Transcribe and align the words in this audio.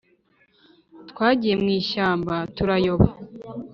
twagiye 1.09 1.53
mw’ishyamba 1.61 2.35
turayoba 2.55 3.09